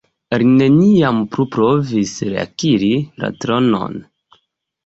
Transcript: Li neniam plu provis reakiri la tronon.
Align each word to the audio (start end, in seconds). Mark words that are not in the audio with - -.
Li 0.41 0.45
neniam 0.51 1.19
plu 1.35 1.45
provis 1.57 2.15
reakiri 2.31 2.91
la 3.25 3.31
tronon. 3.45 4.03